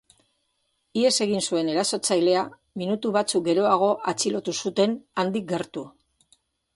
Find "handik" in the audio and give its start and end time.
5.25-5.47